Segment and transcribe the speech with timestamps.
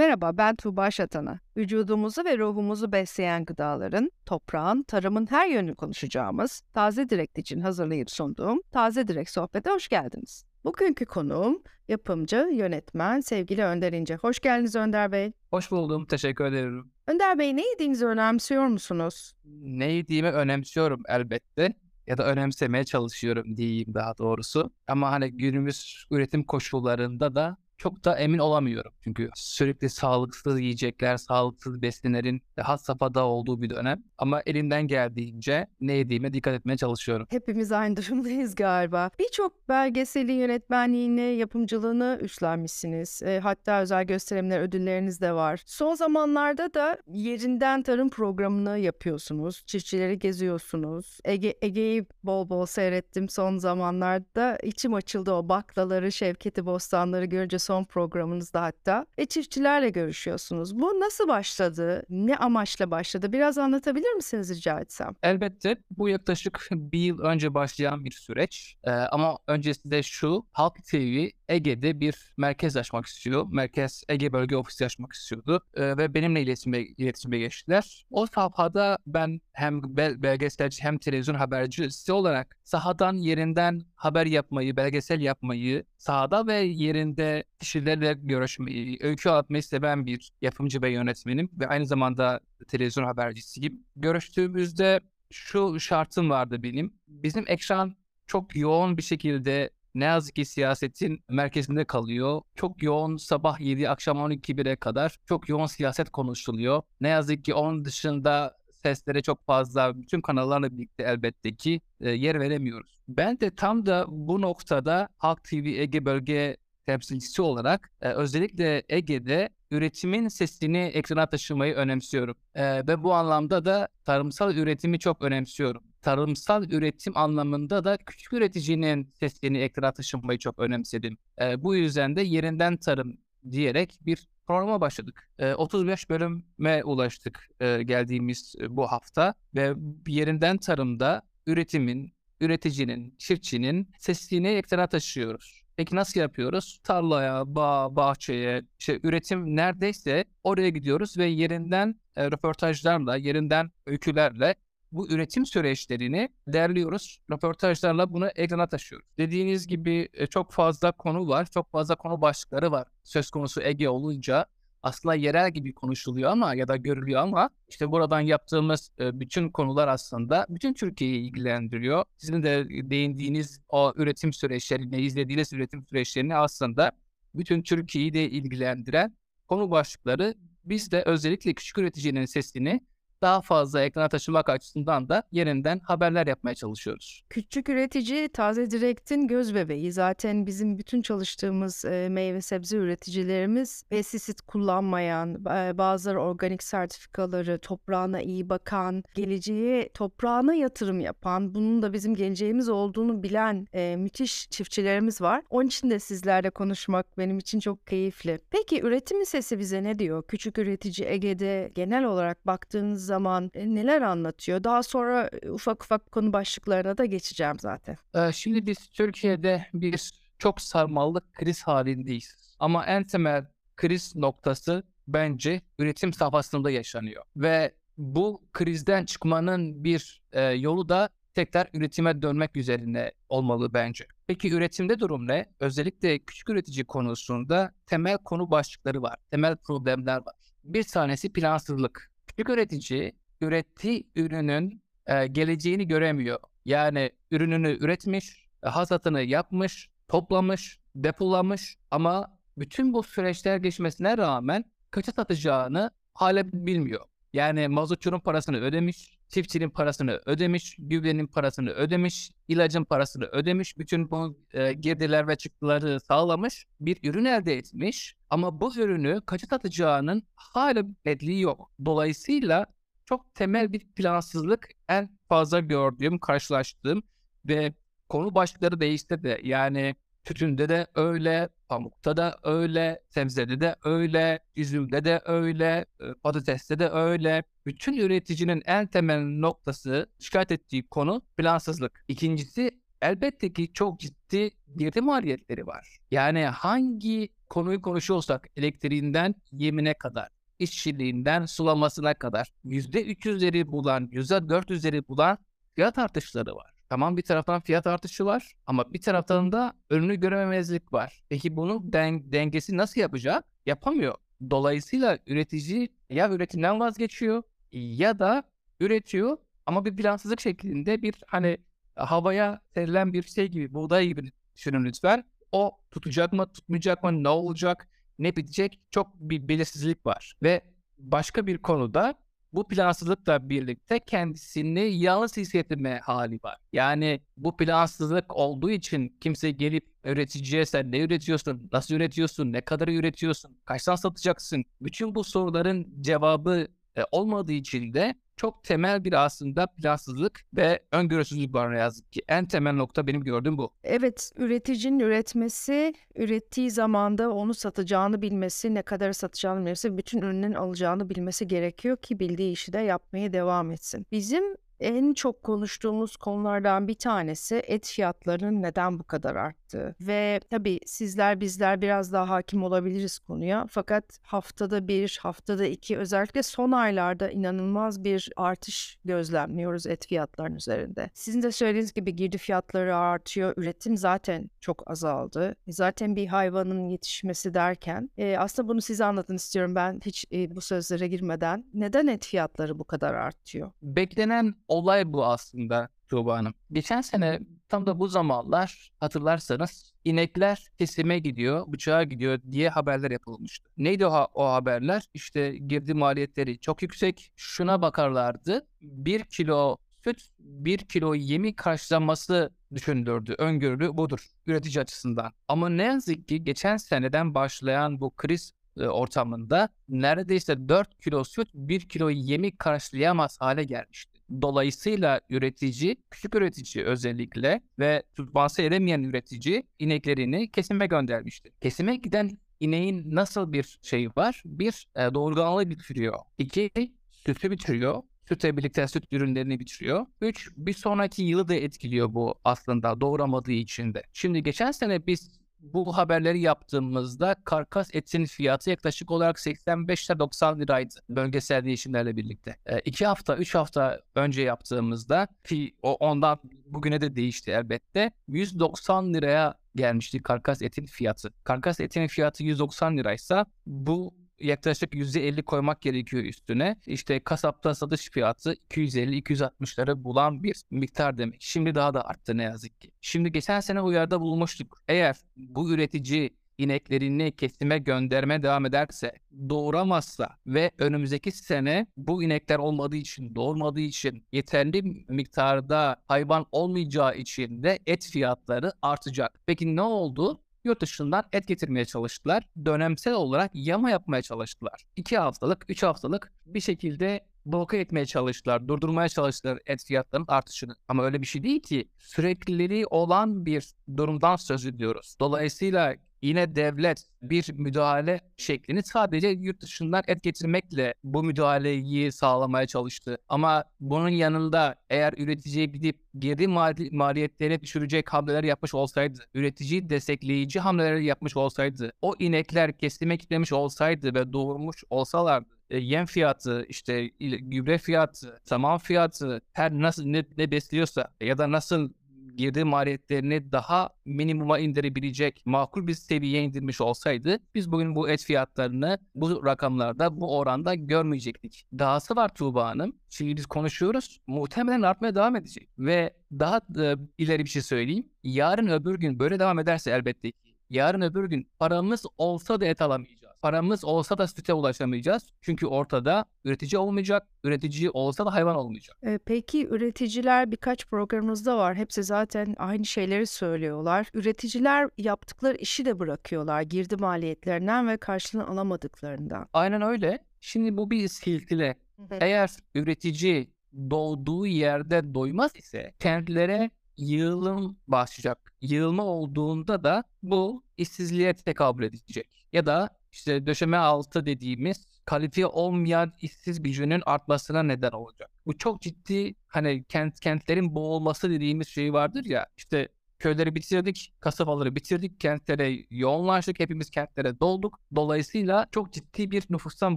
[0.00, 1.40] Merhaba, ben Tuğba Şatan'a.
[1.56, 8.60] Vücudumuzu ve ruhumuzu besleyen gıdaların, toprağın, tarımın her yönünü konuşacağımız Taze Direkt için hazırlayıp sunduğum
[8.72, 10.44] Taze Direkt Sohbet'e hoş geldiniz.
[10.64, 14.16] Bugünkü konuğum yapımcı, yönetmen sevgili Önder İnce.
[14.16, 15.32] Hoş geldiniz Önder Bey.
[15.50, 16.92] Hoş buldum, teşekkür ederim.
[17.06, 19.32] Önder Bey ne yediğinizi önemsiyor musunuz?
[19.62, 21.74] Ne yediğimi önemsiyorum elbette
[22.06, 24.72] ya da önemsemeye çalışıyorum diyeyim daha doğrusu.
[24.88, 28.92] Ama hani günümüz üretim koşullarında da çok da emin olamıyorum.
[29.04, 34.02] Çünkü sürekli sağlıksız yiyecekler, sağlıksız besinlerin had safhada olduğu bir dönem.
[34.18, 37.26] Ama elimden geldiğince ne yediğime dikkat etmeye çalışıyorum.
[37.30, 39.10] Hepimiz aynı durumdayız galiba.
[39.18, 43.22] Birçok belgeselin yönetmenliğini, yapımcılığını üstlenmişsiniz.
[43.22, 45.62] E, hatta özel gösterimler, ödülleriniz de var.
[45.66, 49.62] Son zamanlarda da yerinden tarım programını yapıyorsunuz.
[49.66, 51.18] Çiftçileri geziyorsunuz.
[51.24, 54.58] Ege, Ege'yi bol bol seyrettim son zamanlarda.
[54.62, 59.06] İçim açıldı o baklaları, Şevketi Bostanları görünce son programınızda hatta.
[59.18, 60.78] Ve çiftçilerle görüşüyorsunuz.
[60.78, 62.04] Bu nasıl başladı?
[62.08, 63.32] Ne amaçla başladı?
[63.32, 65.14] Biraz anlatabilir misiniz rica etsem?
[65.22, 68.76] Elbette bu yaklaşık bir yıl önce başlayan bir süreç.
[68.84, 73.46] Ee, ama öncesinde şu Halk TV Ege'de bir merkez açmak istiyor.
[73.50, 75.62] Merkez Ege Bölge Ofisi açmak istiyordu.
[75.74, 78.06] Ee, ve benimle iletişime, iletişime geçtiler.
[78.10, 85.20] O safhada ben hem bel belgeselci hem televizyon habercisi olarak sahadan yerinden haber yapmayı, belgesel
[85.20, 91.86] yapmayı, sahada ve yerinde kişilerle görüşmeyi, öykü anlatmayı seven bir yapımcı ve yönetmenim ve aynı
[91.86, 93.84] zamanda televizyon habercisiyim.
[93.96, 96.94] Görüştüğümüzde şu şartım vardı benim.
[97.08, 97.94] Bizim ekran
[98.26, 102.40] çok yoğun bir şekilde ne yazık ki siyasetin merkezinde kalıyor.
[102.56, 106.82] Çok yoğun sabah 7 akşam 12-1'e kadar çok yoğun siyaset konuşuluyor.
[107.00, 112.40] Ne yazık ki onun dışında seslere çok fazla bütün kanallarla birlikte elbette ki e, yer
[112.40, 112.98] veremiyoruz.
[113.08, 119.48] Ben de tam da bu noktada Halk TV Ege Bölge temsilcisi olarak e, özellikle Ege'de
[119.70, 122.36] üretimin sesini ekrana taşımayı önemsiyorum.
[122.54, 125.82] E, ve bu anlamda da tarımsal üretimi çok önemsiyorum.
[126.02, 131.18] Tarımsal üretim anlamında da küçük üreticinin sesini ekrana taşımayı çok önemsedim.
[131.40, 133.16] E, bu yüzden de yerinden tarım
[133.50, 135.28] diyerek bir programa başladık.
[135.38, 139.74] E, 35 bölüme ulaştık e, geldiğimiz e, bu hafta ve
[140.06, 145.62] yerinden tarımda üretimin, üreticinin, çiftçinin sesini ekrana taşıyoruz.
[145.76, 146.80] Peki nasıl yapıyoruz?
[146.84, 154.54] Tarlaya, bağ, bahçeye, işte üretim neredeyse oraya gidiyoruz ve yerinden e, röportajlarla, yerinden öykülerle
[154.92, 157.20] bu üretim süreçlerini derliyoruz.
[157.30, 159.08] Röportajlarla bunu ekrana taşıyoruz.
[159.18, 161.46] Dediğiniz gibi e, çok fazla konu var.
[161.54, 162.88] Çok fazla konu başlıkları var.
[163.04, 164.46] Söz konusu Ege olunca
[164.82, 169.88] aslında yerel gibi konuşuluyor ama ya da görülüyor ama işte buradan yaptığımız e, bütün konular
[169.88, 172.04] aslında bütün Türkiye'yi ilgilendiriyor.
[172.16, 176.92] Sizin de değindiğiniz o üretim süreçlerini, izlediğiniz üretim süreçlerini aslında
[177.34, 179.16] bütün Türkiye'yi de ilgilendiren
[179.48, 180.34] konu başlıkları.
[180.64, 182.80] Biz de özellikle küçük üreticinin sesini
[183.22, 187.22] daha fazla ekrana taşımak açısından da yerinden haberler yapmaya çalışıyoruz.
[187.30, 189.92] Küçük üretici Taze Direkt'in göz bebeği.
[189.92, 198.20] Zaten bizim bütün çalıştığımız e, meyve sebze üreticilerimiz pestisit kullanmayan, e, bazıları organik sertifikaları, toprağına
[198.20, 205.20] iyi bakan, geleceğe toprağına yatırım yapan, bunun da bizim geleceğimiz olduğunu bilen e, müthiş çiftçilerimiz
[205.20, 205.42] var.
[205.50, 208.38] Onun için de sizlerle konuşmak benim için çok keyifli.
[208.50, 210.22] Peki üretimin sesi bize ne diyor?
[210.28, 214.64] Küçük üretici Ege'de genel olarak baktığınız zaman e, neler anlatıyor?
[214.64, 217.96] Daha sonra e, ufak ufak konu başlıklarına da geçeceğim zaten.
[218.14, 222.36] Ee, şimdi biz Türkiye'de bir çok sarmallık kriz halindeyiz.
[222.58, 227.24] Ama en temel kriz noktası bence üretim safhasında yaşanıyor.
[227.36, 234.06] Ve bu krizden çıkmanın bir e, yolu da tekrar üretime dönmek üzerine olmalı bence.
[234.26, 235.46] Peki üretimde durum ne?
[235.60, 239.16] Özellikle küçük üretici konusunda temel konu başlıkları var.
[239.30, 240.34] Temel problemler var.
[240.64, 242.09] Bir tanesi plansızlık.
[242.40, 246.38] Küçük üretici ürettiği ürünün e, geleceğini göremiyor.
[246.64, 255.12] Yani ürününü üretmiş, e, hasatını yapmış, toplamış, depolamış ama bütün bu süreçler geçmesine rağmen kaça
[255.12, 257.06] satacağını hala bilmiyor.
[257.32, 264.38] Yani mazotçunun parasını ödemiş, çiftçinin parasını ödemiş, gübrenin parasını ödemiş, ilacın parasını ödemiş, bütün bu
[264.52, 270.84] e, girdiler ve çıktıları sağlamış, bir ürün elde etmiş ama bu ürünü kaça satacağının hala
[271.04, 271.72] netliği yok.
[271.84, 272.66] Dolayısıyla
[273.04, 277.02] çok temel bir plansızlık en fazla gördüğüm, karşılaştığım
[277.48, 277.74] ve
[278.08, 279.94] konu başlıkları değişti de yani
[280.24, 286.88] tütünde de öyle, pamukta da öyle, sebzede de öyle, üzümde de öyle, e, patateste de
[286.88, 287.42] öyle.
[287.66, 292.04] Bütün üreticinin en temel noktası şikayet ettiği konu plansızlık.
[292.08, 295.98] İkincisi elbette ki çok ciddi girdi maliyetleri var.
[296.10, 300.28] Yani hangi konuyu konuşuyorsak elektriğinden yemine kadar,
[300.58, 305.38] işçiliğinden sulamasına kadar %300'leri bulan, %400'leri bulan
[305.74, 306.69] fiyat artışları var.
[306.90, 311.22] Tamam bir taraftan fiyat artışı var ama bir taraftan da önünü görememezlik var.
[311.28, 313.44] Peki bunun den- dengesi nasıl yapacak?
[313.66, 314.14] Yapamıyor.
[314.50, 317.42] Dolayısıyla üretici ya üretimden vazgeçiyor
[317.72, 318.42] ya da
[318.80, 321.58] üretiyor ama bir plansızlık şeklinde bir hani
[321.96, 325.24] havaya serilen bir şey gibi, buğday gibi düşünün lütfen.
[325.52, 327.88] O tutacak mı, tutmayacak mı, ne olacak,
[328.18, 330.34] ne bitecek çok bir belirsizlik var.
[330.42, 330.60] Ve
[330.98, 332.14] başka bir konuda
[332.52, 336.56] bu plansızlıkla birlikte kendisini yalnız hissetme hali var.
[336.72, 342.88] Yani bu plansızlık olduğu için kimse gelip üreticiye sen ne üretiyorsun, nasıl üretiyorsun, ne kadar
[342.88, 344.64] üretiyorsun, kaçtan satacaksın?
[344.80, 351.54] Bütün bu soruların cevabı e, olmadığı için de çok temel bir aslında plansızlık ve öngörüsüzlük
[351.54, 352.22] var ne yazık ki.
[352.28, 353.72] En temel nokta benim gördüğüm bu.
[353.84, 361.10] Evet, üreticinin üretmesi, ürettiği zamanda onu satacağını bilmesi, ne kadar satacağını bilmesi, bütün ürünün alacağını
[361.10, 364.06] bilmesi gerekiyor ki bildiği işi de yapmaya devam etsin.
[364.12, 364.44] Bizim
[364.80, 369.96] en çok konuştuğumuz konulardan bir tanesi et fiyatlarının neden bu kadar arttığı.
[370.00, 373.66] Ve tabii sizler bizler biraz daha hakim olabiliriz konuya.
[373.70, 381.10] Fakat haftada bir, haftada iki özellikle son aylarda inanılmaz bir artış gözlemliyoruz et fiyatlarının üzerinde.
[381.14, 383.54] Sizin de söylediğiniz gibi girdi fiyatları artıyor.
[383.56, 385.56] Üretim zaten çok azaldı.
[385.68, 390.60] Zaten bir hayvanın yetişmesi derken e, aslında bunu size anlatın istiyorum ben hiç e, bu
[390.60, 391.64] sözlere girmeden.
[391.74, 393.72] Neden et fiyatları bu kadar artıyor?
[393.82, 396.54] Beklenen olay bu aslında Tuğba Hanım.
[396.72, 403.70] Geçen sene tam da bu zamanlar hatırlarsanız inekler kesime gidiyor, bıçağa gidiyor diye haberler yapılmıştı.
[403.76, 405.02] Neydi o, o haberler?
[405.14, 407.32] İşte girdi maliyetleri çok yüksek.
[407.36, 408.66] Şuna bakarlardı.
[408.82, 413.34] Bir kilo süt, bir kilo yemi karşılaması düşünülürdü.
[413.38, 415.32] Öngörülü budur üretici açısından.
[415.48, 421.48] Ama ne yazık ki geçen seneden başlayan bu kriz e, ortamında neredeyse 4 kilo süt
[421.54, 424.19] 1 kilo yemi karşılayamaz hale gelmişti.
[424.42, 431.52] Dolayısıyla üretici, küçük üretici özellikle ve tutması edemeyen üretici ineklerini kesime göndermişti.
[431.60, 434.42] Kesime giden ineğin nasıl bir şeyi var?
[434.44, 436.18] Bir, e, doğurganlığı bitiriyor.
[436.38, 436.70] İki,
[437.10, 438.02] sütü bitiriyor.
[438.28, 440.06] Sütle birlikte süt ürünlerini bitiriyor.
[440.20, 444.02] Üç, bir sonraki yılı da etkiliyor bu aslında doğuramadığı için de.
[444.12, 450.60] Şimdi geçen sene biz bu haberleri yaptığımızda karkas etin fiyatı yaklaşık olarak 85 ile 90
[450.60, 452.56] liraydı bölgesel değişimlerle birlikte.
[452.66, 458.12] E, iki hafta, üç hafta önce yaptığımızda ki o ondan bugüne de değişti elbette.
[458.28, 461.32] 190 liraya gelmişti karkas etin fiyatı.
[461.44, 466.76] Karkas etin fiyatı 190 liraysa bu yaklaşık %50 koymak gerekiyor üstüne.
[466.86, 471.42] İşte kasapta satış fiyatı 250-260'ları bulan bir miktar demek.
[471.42, 472.90] Şimdi daha da arttı ne yazık ki.
[473.00, 474.82] Şimdi geçen sene uyarıda bulmuştuk.
[474.88, 479.12] Eğer bu üretici ineklerini kesime gönderme devam ederse,
[479.48, 487.62] doğuramazsa ve önümüzdeki sene bu inekler olmadığı için, doğurmadığı için yeterli miktarda hayvan olmayacağı için
[487.62, 489.40] de et fiyatları artacak.
[489.46, 490.40] Peki ne oldu?
[490.64, 492.44] Yurt dışından et getirmeye çalıştılar.
[492.64, 494.84] Dönemsel olarak yama yapmaya çalıştılar.
[494.96, 500.74] 2 haftalık, 3 haftalık bir şekilde bloke etmeye çalıştılar, durdurmaya çalıştılar et fiyatlarının artışını.
[500.88, 501.88] Ama öyle bir şey değil ki.
[501.98, 505.16] Sürekliliği olan bir durumdan söz ediyoruz.
[505.20, 513.18] Dolayısıyla yine devlet bir müdahale şeklini sadece yurt dışından et getirmekle bu müdahaleyi sağlamaya çalıştı.
[513.28, 520.60] Ama bunun yanında eğer üreticiye gidip geri mali- maliyetleri düşürecek hamleler yapmış olsaydı, üreticiyi destekleyici
[520.60, 527.06] hamleler yapmış olsaydı, o inekler kesime gitmemiş olsaydı ve doğurmuş olsalardı, e, yem fiyatı, işte
[527.40, 531.92] gübre fiyatı, saman fiyatı, her nasıl ne, ne besliyorsa ya da nasıl
[532.40, 538.98] girdi maliyetlerini daha minimuma indirebilecek makul bir seviyeye indirmiş olsaydı biz bugün bu et fiyatlarını
[539.14, 541.66] bu rakamlarda bu oranda görmeyecektik.
[541.78, 542.96] Dahası var Tuğba Hanım.
[543.10, 544.20] Şimdi biz konuşuyoruz.
[544.26, 545.68] Muhtemelen artmaya devam edecek.
[545.78, 548.08] Ve daha e, ileri bir şey söyleyeyim.
[548.24, 552.82] Yarın öbür gün böyle devam ederse elbette ki yarın öbür gün paramız olsa da et
[552.82, 553.19] alamayacağız.
[553.42, 555.26] Paramız olsa da süte ulaşamayacağız.
[555.40, 557.28] Çünkü ortada üretici olmayacak.
[557.44, 558.96] Üretici olsa da hayvan olmayacak.
[559.02, 561.74] E, peki üreticiler birkaç programımızda var.
[561.76, 564.06] Hepsi zaten aynı şeyleri söylüyorlar.
[564.14, 569.48] Üreticiler yaptıkları işi de bırakıyorlar girdi maliyetlerinden ve karşılığını alamadıklarından.
[569.52, 570.18] Aynen öyle.
[570.40, 571.76] Şimdi bu bir silsile.
[572.10, 573.50] Eğer üretici
[573.90, 578.52] doğduğu yerde doymaz ise kentlere yığılım başlayacak.
[578.60, 582.46] Yığılma olduğunda da bu işsizliğe tekabül edecek.
[582.52, 588.30] Ya da işte döşeme altı dediğimiz kalifiye olmayan işsiz gücünün artmasına neden olacak.
[588.46, 592.88] Bu çok ciddi hani kent kentlerin boğulması dediğimiz şey vardır ya işte
[593.18, 597.80] köyleri bitirdik, kasabaları bitirdik, kentlere yoğunlaştık, hepimiz kentlere dolduk.
[597.96, 599.96] Dolayısıyla çok ciddi bir nüfustan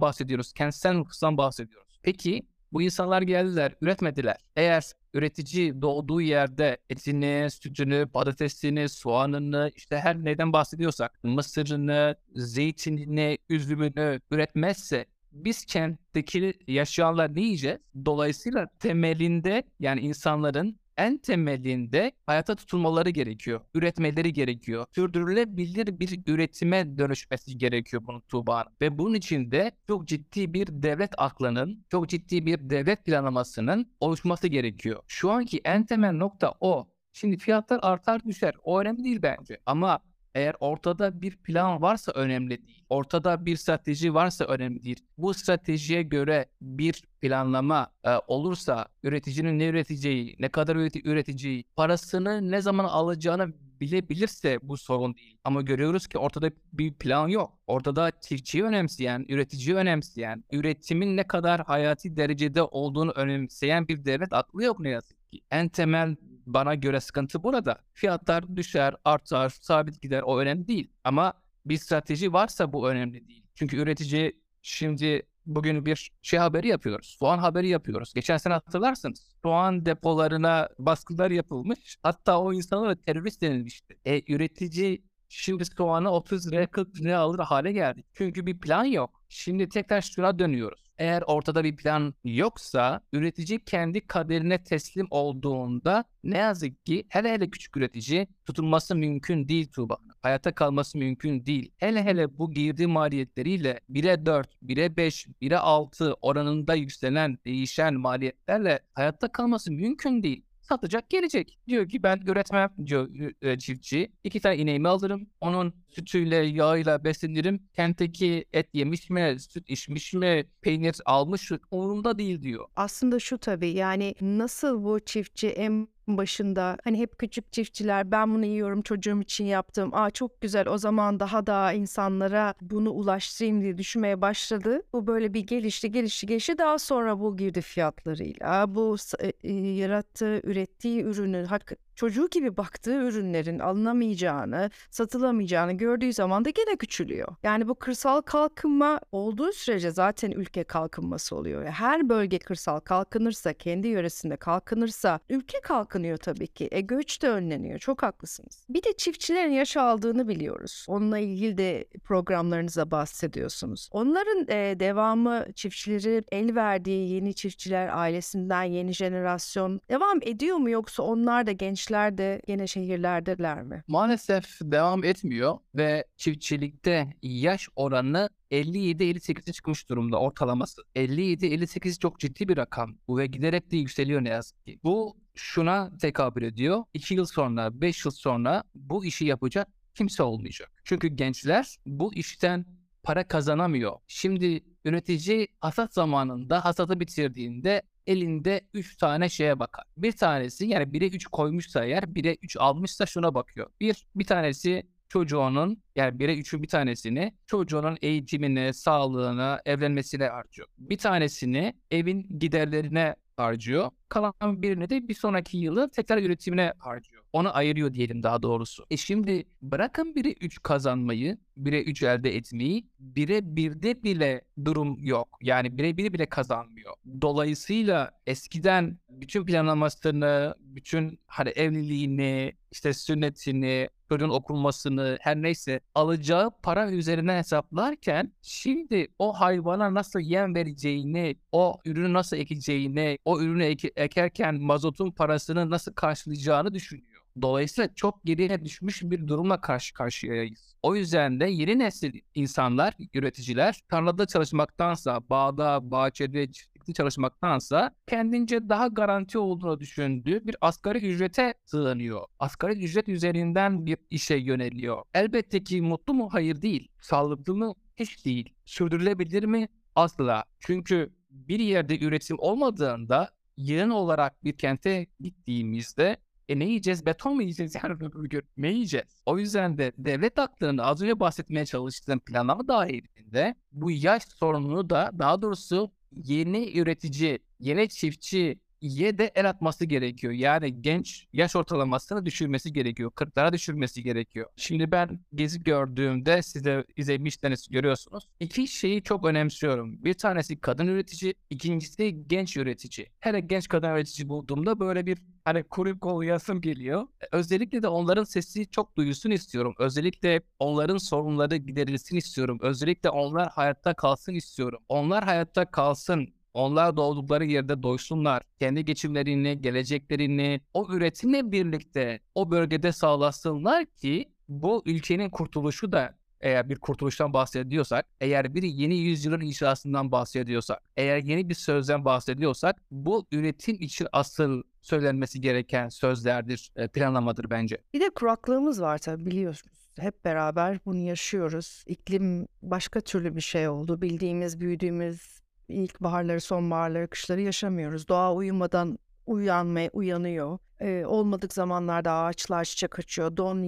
[0.00, 2.00] bahsediyoruz, kentsel nüfustan bahsediyoruz.
[2.02, 4.36] Peki bu insanlar geldiler, üretmediler.
[4.56, 14.20] Eğer üretici doğduğu yerde etini, sütünü, patatesini, soğanını, işte her neyden bahsediyorsak, mısırını, zeytinini, üzümünü
[14.30, 17.78] üretmezse biz kentteki yaşayanlar ne yiyeceğiz?
[18.04, 23.60] Dolayısıyla temelinde yani insanların en temelinde hayata tutulmaları gerekiyor.
[23.74, 24.86] Üretmeleri gerekiyor.
[24.94, 31.10] Sürdürülebilir bir üretime dönüşmesi gerekiyor bunun Tuğba Ve bunun için de çok ciddi bir devlet
[31.18, 35.02] aklının, çok ciddi bir devlet planlamasının oluşması gerekiyor.
[35.06, 36.88] Şu anki en temel nokta o.
[37.12, 38.54] Şimdi fiyatlar artar düşer.
[38.62, 39.58] O önemli değil bence.
[39.66, 40.00] Ama
[40.34, 42.84] eğer ortada bir plan varsa önemli değil.
[42.88, 45.00] Ortada bir strateji varsa önemli değil.
[45.18, 52.60] Bu stratejiye göre bir planlama e, olursa üreticinin ne üreteceği, ne kadar üreteceği, parasını ne
[52.60, 55.38] zaman alacağını bilebilirse bu sorun değil.
[55.44, 57.58] Ama görüyoruz ki ortada bir plan yok.
[57.66, 64.64] Ortada çiftçiyi önemseyen, üreticiyi önemseyen, üretimin ne kadar hayati derecede olduğunu önemseyen bir devlet aklı
[64.64, 65.40] yok ne yazık ki.
[65.50, 67.78] En temel bana göre sıkıntı burada.
[67.92, 70.90] Fiyatlar düşer, artar, sabit gider o önemli değil.
[71.04, 71.32] Ama
[71.66, 73.44] bir strateji varsa bu önemli değil.
[73.54, 77.16] Çünkü üretici şimdi bugün bir şey haberi yapıyoruz.
[77.18, 78.14] Soğan haberi yapıyoruz.
[78.14, 79.34] Geçen sene hatırlarsınız.
[79.42, 81.98] Soğan depolarına baskılar yapılmış.
[82.02, 83.98] Hatta o insanlara terörist denilmişti.
[84.04, 88.04] E, üretici şimdi soğanı 30 liraya 40 liraya alır hale geldi.
[88.14, 89.22] Çünkü bir plan yok.
[89.28, 90.83] Şimdi tekrar şuna dönüyoruz.
[90.98, 97.50] Eğer ortada bir plan yoksa üretici kendi kaderine teslim olduğunda ne yazık ki hele hele
[97.50, 99.98] küçük üretici tutulması mümkün değil Tuğba.
[100.22, 101.72] Hayata kalması mümkün değil.
[101.76, 108.80] Hele hele bu girdi maliyetleriyle 1'e 4, 1'e 5, 1'e 6 oranında yükselen değişen maliyetlerle
[108.94, 111.58] hayatta kalması mümkün değil satacak gelecek.
[111.68, 113.08] Diyor ki ben üretmem diyor
[113.42, 114.12] e, çiftçi.
[114.24, 115.26] İki tane ineğimi alırım.
[115.40, 117.68] Onun sütüyle yağıyla beslenirim.
[117.72, 122.66] Kentteki et yemiş mi, süt içmiş mi, peynir almış mı umurumda değil diyor.
[122.76, 128.44] Aslında şu tabii yani nasıl bu çiftçi en başında hani hep küçük çiftçiler ben bunu
[128.44, 129.90] yiyorum çocuğum için yaptım.
[129.92, 134.82] Aa çok güzel o zaman daha da insanlara bunu ulaştırayım diye düşünmeye başladı.
[134.92, 140.40] Bu böyle bir gelişti gelişti gelişti daha sonra bu girdi fiyatlarıyla bu e, e, yarattığı
[140.44, 147.28] ürettiği ürünü hak çocuğu gibi baktığı ürünlerin alınamayacağını, satılamayacağını gördüğü zaman da gene küçülüyor.
[147.42, 151.64] Yani bu kırsal kalkınma olduğu sürece zaten ülke kalkınması oluyor.
[151.66, 156.68] Her bölge kırsal kalkınırsa, kendi yöresinde kalkınırsa ülke kalkınıyor tabii ki.
[156.70, 157.78] E göç de önleniyor.
[157.78, 158.66] Çok haklısınız.
[158.68, 160.86] Bir de çiftçilerin yaş aldığını biliyoruz.
[160.88, 163.88] Onunla ilgili de programlarınıza bahsediyorsunuz.
[163.92, 171.02] Onların e, devamı çiftçileri el verdiği yeni çiftçiler ailesinden yeni jenerasyon devam ediyor mu yoksa
[171.02, 173.82] onlar da genç gençler de yine şehirlerdeler mi?
[173.88, 180.82] Maalesef devam etmiyor ve çiftçilikte yaş oranı 57-58'e çıkmış durumda ortalaması.
[180.96, 182.98] 57-58 çok ciddi bir rakam.
[183.08, 184.80] Bu ve giderek de yükseliyor ne yazık ki.
[184.84, 186.84] Bu şuna tekabül ediyor.
[186.94, 190.70] 2 yıl sonra, 5 yıl sonra bu işi yapacak kimse olmayacak.
[190.84, 192.66] Çünkü gençler bu işten
[193.02, 193.92] para kazanamıyor.
[194.06, 199.84] Şimdi üretici hasat zamanında hasatı bitirdiğinde elinde 3 tane şeye bakar.
[199.96, 203.70] Bir tanesi yani 1'e 3 koymuşsa eğer 1'e 3 almışsa şuna bakıyor.
[203.80, 210.68] Bir, bir tanesi çocuğunun yani 1'e 3'ün bir tanesini çocuğunun eğitimine, sağlığına, evlenmesine harcıyor.
[210.78, 213.90] Bir tanesini evin giderlerine harcıyor.
[214.08, 217.24] Kalan birini de bir sonraki yılı tekrar üretimine harcıyor.
[217.32, 218.86] Onu ayırıyor diyelim daha doğrusu.
[218.90, 225.38] E şimdi bırakın 1'e 3 kazanmayı, 1'e 3 elde etmeyi, 1'e 1'de bile durum yok.
[225.42, 226.94] Yani 1'e 1'i bile kazanmıyor.
[227.22, 236.90] Dolayısıyla eskiden bütün planlamasını, bütün hani evliliğini, işte sünnetini, çocuğun okunmasını her neyse alacağı para
[236.90, 243.92] üzerine hesaplarken şimdi o hayvana nasıl yem vereceğini, o ürünü nasıl ekeceğini, o ürünü ek-
[243.96, 247.06] ekerken mazotun parasını nasıl karşılayacağını düşünüyor.
[247.42, 250.74] Dolayısıyla çok geriye düşmüş bir durumla karşı karşıyayız.
[250.82, 256.46] O yüzden de yeni nesil insanlar, üreticiler tarlada çalışmaktansa, bağda, bahçede,
[256.84, 262.26] çiftlikte çalışmaktansa kendince daha garanti olduğunu düşündüğü bir asgari ücrete sığınıyor.
[262.38, 265.02] Asgari ücret üzerinden bir işe yöneliyor.
[265.14, 266.28] Elbette ki mutlu mu?
[266.32, 266.88] Hayır değil.
[267.00, 267.74] Sağlıklı mı?
[267.96, 268.54] Hiç değil.
[268.64, 269.68] Sürdürülebilir mi?
[269.94, 270.44] Asla.
[270.60, 276.16] Çünkü bir yerde üretim olmadığında yığın olarak bir kente gittiğimizde
[276.48, 277.06] e ne yiyeceğiz?
[277.06, 277.98] Beton mu yiyeceğiz yani
[278.56, 279.22] Ne yiyeceğiz?
[279.26, 285.10] O yüzden de devlet aklının az önce bahsetmeye çalıştığım planlama dahilinde bu yaş sorununu da
[285.18, 285.92] daha doğrusu
[286.24, 290.32] yeni üretici, yeni çiftçi ye de el atması gerekiyor.
[290.32, 293.10] Yani genç yaş ortalamasını düşürmesi gerekiyor.
[293.10, 294.46] 40'lara düşürmesi gerekiyor.
[294.56, 298.28] Şimdi ben gezi gördüğümde size izlemişseniz görüyorsunuz.
[298.40, 300.04] İki şeyi çok önemsiyorum.
[300.04, 303.06] Bir tanesi kadın üretici, ikincisi genç üretici.
[303.20, 307.06] Hele genç kadın üretici bulduğumda böyle bir hani kurup kollayasım geliyor.
[307.32, 309.74] Özellikle de onların sesi çok duyulsun istiyorum.
[309.78, 312.58] Özellikle onların sorunları giderilsin istiyorum.
[312.62, 314.80] Özellikle onlar hayatta kalsın istiyorum.
[314.88, 316.33] Onlar hayatta kalsın.
[316.54, 318.42] Onlar doğdukları yerde doysunlar.
[318.58, 326.68] Kendi geçimlerini, geleceklerini o üretimle birlikte o bölgede sağlasınlar ki bu ülkenin kurtuluşu da eğer
[326.68, 333.26] bir kurtuluştan bahsediyorsak, eğer bir yeni yüzyılın inşasından bahsediyorsak, eğer yeni bir sözden bahsediyorsak bu
[333.32, 337.78] üretim için asıl söylenmesi gereken sözlerdir, e, planlamadır bence.
[337.94, 339.90] Bir de kuraklığımız var tabii biliyorsunuz.
[339.98, 341.84] Hep beraber bunu yaşıyoruz.
[341.86, 344.02] İklim başka türlü bir şey oldu.
[344.02, 348.08] Bildiğimiz, büyüdüğümüz ilkbaharları, sonbaharları, kışları yaşamıyoruz.
[348.08, 350.58] Doğa uyumadan uyanmaya uyanıyor.
[350.80, 353.62] Ee, olmadık zamanlarda ağaçlar çiçek açıyor, don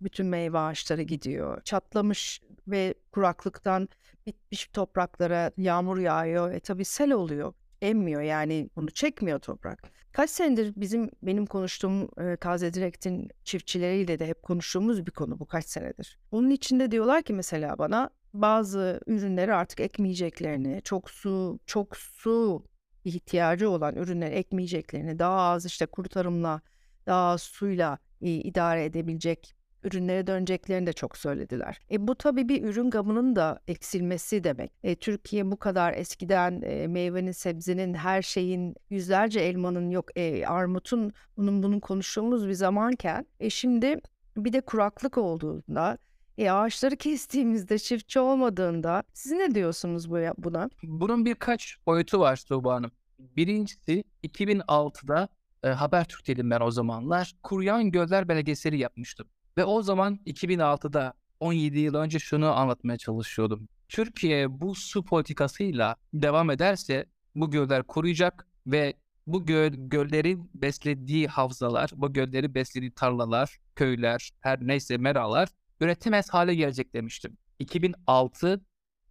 [0.00, 1.62] bütün meyve ağaçları gidiyor.
[1.62, 3.88] Çatlamış ve kuraklıktan
[4.26, 6.52] bitmiş topraklara yağmur yağıyor.
[6.52, 7.52] E tabii sel oluyor.
[7.82, 9.82] Emmiyor yani bunu çekmiyor toprak.
[10.12, 15.46] Kaç senedir bizim benim konuştuğum e, Taze Direkt'in çiftçileriyle de hep konuştuğumuz bir konu bu
[15.46, 16.18] kaç senedir.
[16.32, 22.64] Onun içinde diyorlar ki mesela bana bazı ürünleri artık ekmeyeceklerini, çok su çok su
[23.04, 26.60] ihtiyacı olan ürünleri ekmeyeceklerini, daha az işte kuru tarımla,
[27.06, 31.80] daha az suyla e, idare edebilecek ürünlere döneceklerini de çok söylediler.
[31.90, 34.72] E, bu tabii bir ürün gamının da eksilmesi demek.
[34.82, 41.12] E, Türkiye bu kadar eskiden e, meyvenin, sebzenin, her şeyin, yüzlerce elmanın yok, e, armutun
[41.36, 44.00] bunun bunun konuştuğumuz bir zamanken e, şimdi
[44.36, 45.98] bir de kuraklık olduğunda
[46.38, 50.70] e, ağaçları kestiğimizde, çiftçi olmadığında siz ne diyorsunuz bu buna?
[50.82, 52.90] Bunun birkaç boyutu var Tuğba Hanım.
[53.18, 55.28] Birincisi 2006'da
[55.62, 57.32] e, Habertürk'teydim ben o zamanlar.
[57.42, 59.26] Kuruyan Göller belgeseli yapmıştım.
[59.58, 63.68] Ve o zaman 2006'da 17 yıl önce şunu anlatmaya çalışıyordum.
[63.88, 68.94] Türkiye bu su politikasıyla devam ederse bu göller kuruyacak ve
[69.26, 75.48] bu göl, göllerin beslediği havzalar, bu gölleri beslediği tarlalar, köyler, her neyse meralar
[75.80, 77.36] üretemez hale gelecek demiştim.
[77.58, 78.60] 2006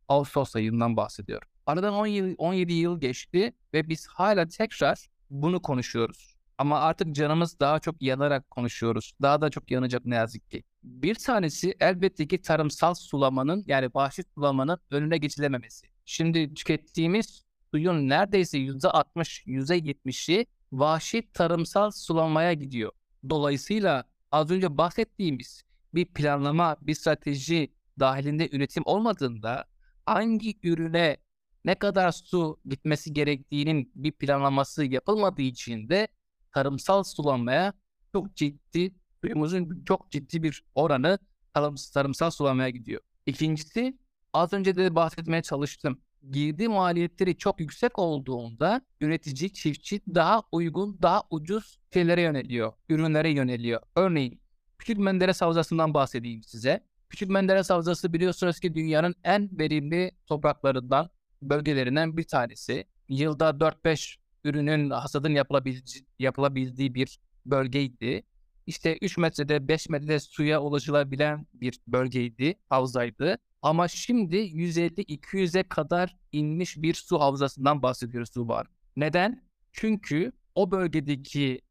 [0.08, 1.48] Ağustos ayından bahsediyorum.
[1.66, 6.36] Aradan 10 yıl, 17 yıl geçti ve biz hala tekrar bunu konuşuyoruz.
[6.58, 9.14] Ama artık canımız daha çok yanarak konuşuyoruz.
[9.22, 10.64] Daha da çok yanacak ne yazık ki.
[10.84, 15.88] Bir tanesi elbette ki tarımsal sulamanın yani bahçe sulamanın önüne geçilememesi.
[16.06, 22.92] Şimdi tükettiğimiz suyun neredeyse %60, %70'i vahşi tarımsal sulamaya gidiyor.
[23.30, 29.66] Dolayısıyla az önce bahsettiğimiz bir planlama, bir strateji dahilinde üretim olmadığında
[30.06, 31.18] hangi ürüne
[31.66, 36.08] ne kadar su gitmesi gerektiğinin bir planlaması yapılmadığı için de
[36.52, 37.74] tarımsal sulanmaya
[38.12, 41.20] çok ciddi, suyumuzun çok ciddi bir oranı
[41.54, 43.02] tarım, tarımsal sulamaya gidiyor.
[43.26, 43.98] İkincisi,
[44.34, 46.02] az önce de bahsetmeye çalıştım.
[46.32, 53.82] Girdi maliyetleri çok yüksek olduğunda üretici, çiftçi daha uygun, daha ucuz şeylere yöneliyor, ürünlere yöneliyor.
[53.96, 54.43] Örneğin
[54.84, 56.84] Küçük Menderes Havzası'ndan bahsedeyim size.
[57.10, 61.10] Küçük Menderes Havzası biliyorsunuz ki dünyanın en verimli topraklarından,
[61.42, 62.86] bölgelerinden bir tanesi.
[63.10, 68.24] Yılda 4-5 ürünün hasadın yapılabildiği, yapılabildiği bir bölgeydi.
[68.68, 73.38] İşte 3 metrede 5 metrede suya ulaşılabilen bir bölgeydi, havzaydı.
[73.62, 78.64] Ama şimdi 150-200'e kadar inmiş bir su havzasından bahsediyoruz Tuğba.
[78.96, 79.44] Neden?
[79.72, 81.62] Çünkü o bölgedeki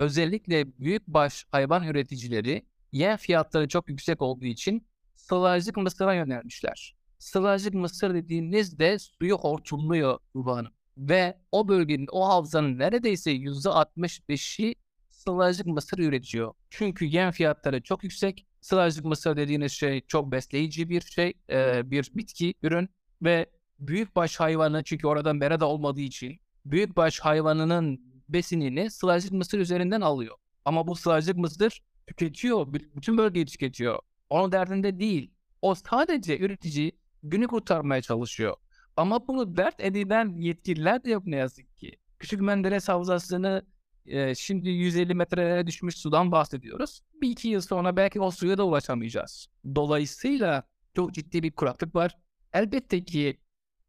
[0.00, 4.86] özellikle büyükbaş hayvan üreticileri yem fiyatları çok yüksek olduğu için
[5.16, 6.96] sılajlık mısıra yönelmişler.
[7.18, 14.74] Sılajlık mısır dediğinizde suyu hortumluyor Tuğba Hanım ve o bölgenin, o havzanın neredeyse %65'i
[15.10, 16.52] sılajlık mısır üretiyor.
[16.70, 18.46] Çünkü yem fiyatları çok yüksek.
[18.60, 22.88] Sılajlık mısır dediğiniz şey çok besleyici bir şey, e, bir bitki ürün
[23.22, 23.46] ve
[23.78, 30.36] büyükbaş hayvanı çünkü orada merada olmadığı için büyükbaş hayvanının besinini sılajlık mısır üzerinden alıyor.
[30.64, 33.98] Ama bu sılajlık mısır tüketiyor, bütün bölgeyi tüketiyor.
[34.30, 35.30] Onun derdinde değil.
[35.62, 38.56] O sadece üretici günü kurtarmaya çalışıyor.
[38.96, 41.96] Ama bunu dert edinen yetkililer de yok ne yazık ki.
[42.18, 43.66] Küçük Menderes Havzası'nı
[44.06, 47.00] e, şimdi 150 metrelere düşmüş sudan bahsediyoruz.
[47.22, 49.46] Bir iki yıl sonra belki o suya da ulaşamayacağız.
[49.74, 50.62] Dolayısıyla
[50.96, 52.18] çok ciddi bir kuraklık var.
[52.52, 53.40] Elbette ki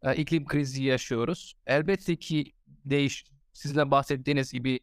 [0.03, 1.55] e, iklim krizi yaşıyoruz.
[1.65, 4.79] Elbette ki değiş, sizle bahsettiğiniz gibi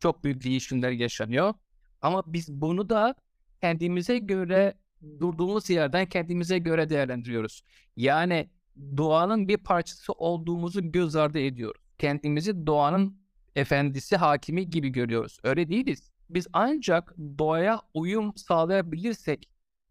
[0.00, 1.54] çok büyük değişimler yaşanıyor.
[2.02, 3.14] Ama biz bunu da
[3.60, 4.74] kendimize göre
[5.20, 7.62] durduğumuz yerden kendimize göre değerlendiriyoruz.
[7.96, 8.50] Yani
[8.96, 11.82] doğanın bir parçası olduğumuzu göz ardı ediyoruz.
[11.98, 13.22] Kendimizi doğanın
[13.56, 15.38] efendisi, hakimi gibi görüyoruz.
[15.42, 16.10] Öyle değiliz.
[16.30, 19.48] Biz ancak doğaya uyum sağlayabilirsek,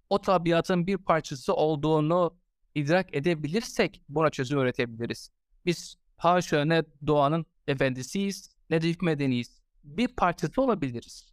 [0.10, 2.38] o tabiatın bir parçası olduğunu
[2.76, 5.30] idrak edebilirsek buna çözüm üretebiliriz.
[5.65, 9.62] Biz haşa ne doğanın efendisiyiz ne de hükmedeniyiz.
[9.84, 11.32] Bir parçası olabiliriz.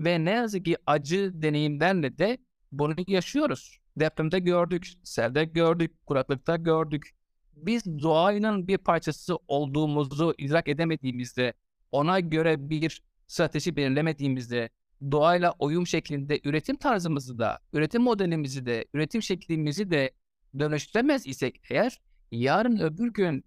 [0.00, 2.38] Ve ne yazık ki acı deneyimlerle de
[2.72, 3.78] bunu yaşıyoruz.
[3.96, 7.10] Depremde gördük, selde gördük, kuraklıkta gördük.
[7.52, 11.52] Biz doğanın bir parçası olduğumuzu idrak edemediğimizde,
[11.92, 14.70] ona göre bir strateji belirlemediğimizde,
[15.10, 20.10] doğayla uyum şeklinde üretim tarzımızı da, üretim modelimizi de, üretim şeklimizi de
[20.58, 22.00] dönüştüremez isek eğer,
[22.32, 23.44] yarın öbür gün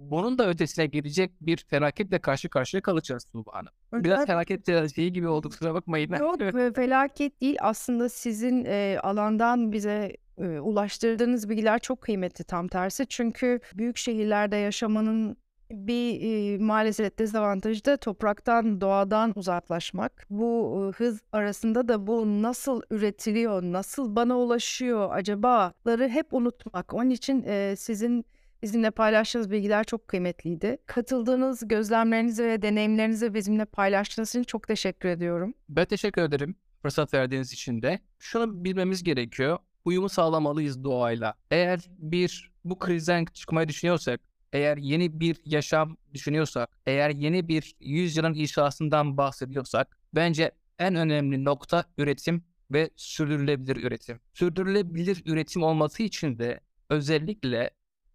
[0.00, 3.72] bunun da ötesine gidecek bir felaketle karşı karşıya kalacağız Tuğba Hanım.
[3.92, 6.12] Biraz felaket şeyi gibi oldu kusura bakmayın.
[6.12, 6.40] Yok
[6.74, 7.56] felaket değil.
[7.60, 13.06] Aslında sizin e, alandan bize e, ulaştırdığınız bilgiler çok kıymetli tam tersi.
[13.06, 15.36] Çünkü büyük şehirlerde yaşamanın
[15.70, 20.26] bir e, maalesef dezavantajı da topraktan, doğadan uzaklaşmak.
[20.30, 26.94] Bu e, hız arasında da bu nasıl üretiliyor, nasıl bana ulaşıyor acabaları hep unutmak.
[26.94, 28.24] Onun için e, sizin
[28.62, 30.78] bizimle paylaştığınız bilgiler çok kıymetliydi.
[30.86, 35.54] Katıldığınız gözlemlerinizi ve deneyimlerinizi bizimle paylaştığınız için çok teşekkür ediyorum.
[35.68, 38.00] Ben teşekkür ederim fırsat verdiğiniz için de.
[38.18, 39.58] Şunu bilmemiz gerekiyor.
[39.84, 41.34] Uyumu sağlamalıyız doğayla.
[41.50, 44.20] Eğer bir bu krizden çıkmayı düşünüyorsak,
[44.52, 51.84] eğer yeni bir yaşam düşünüyorsak, eğer yeni bir yüzyılın inşasından bahsediyorsak, bence en önemli nokta
[51.98, 54.20] üretim ve sürdürülebilir üretim.
[54.34, 57.70] Sürdürülebilir üretim olması için de özellikle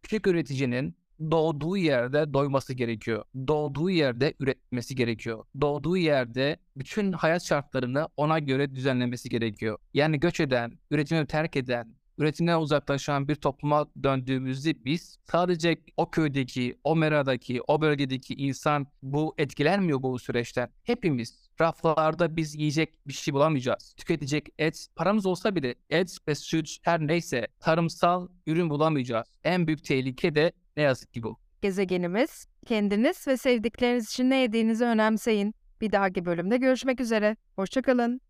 [0.05, 0.95] küçük üreticinin
[1.31, 3.23] doğduğu yerde doyması gerekiyor.
[3.47, 5.45] Doğduğu yerde üretmesi gerekiyor.
[5.61, 9.77] Doğduğu yerde bütün hayat şartlarını ona göre düzenlemesi gerekiyor.
[9.93, 16.77] Yani göç eden, üretimi terk eden, üretimden uzaklaşan bir topluma döndüğümüzde biz sadece o köydeki,
[16.83, 20.69] o meradaki, o bölgedeki insan bu etkilenmiyor bu süreçten.
[20.83, 23.93] Hepimiz raflarda biz yiyecek bir şey bulamayacağız.
[23.97, 29.27] Tüketecek et, paramız olsa bile et ve süt her neyse tarımsal ürün bulamayacağız.
[29.43, 31.39] En büyük tehlike de ne yazık ki bu.
[31.61, 35.55] Gezegenimiz, kendiniz ve sevdikleriniz için ne yediğinizi önemseyin.
[35.81, 37.35] Bir dahaki bölümde görüşmek üzere.
[37.55, 38.21] Hoşçakalın.